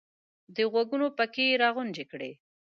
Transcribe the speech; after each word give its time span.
د 0.55 0.57
غوږونو 0.71 1.07
پکې 1.17 1.43
یې 1.49 1.55
را 1.61 1.69
غونجې 1.75 2.05
کړې! 2.11 2.31